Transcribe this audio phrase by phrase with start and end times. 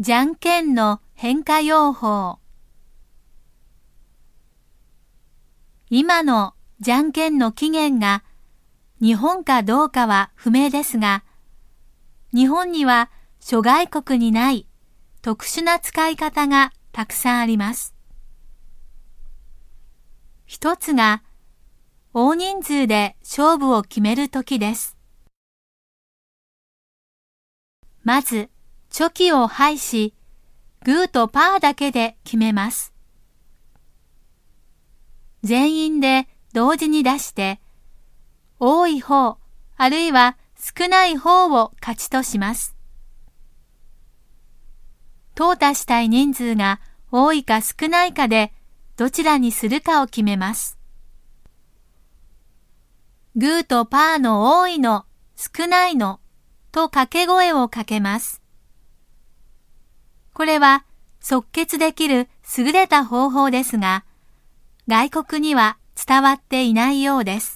[0.00, 2.38] じゃんけんの変化用法
[5.90, 8.24] 今のじゃんけんの起源が
[9.02, 11.24] 日本かどうかは不明ですが、
[12.32, 14.66] 日本には諸外国にない
[15.20, 17.94] 特殊な使い方がたくさんあります。
[20.46, 21.22] 一つが
[22.14, 24.96] 大人数で勝負を決めるときです。
[28.02, 28.48] まず、
[28.92, 30.14] チョキを排し、
[30.84, 32.92] グーとパーだけで決めます。
[35.42, 37.58] 全員で同時に出して、
[38.60, 39.38] 多い方、
[39.78, 42.76] あるいは少ない方を勝ちとします。
[45.34, 46.78] 淘汰したい人数が
[47.10, 48.52] 多いか少ないかで
[48.98, 50.78] どちらにするかを決めます。
[53.36, 56.20] グーとパーの多いの、少ないの
[56.72, 58.41] と掛け声をかけます。
[60.32, 60.84] これは
[61.20, 64.04] 即決できる優れた方法ですが、
[64.88, 67.51] 外国には伝わっていないようです。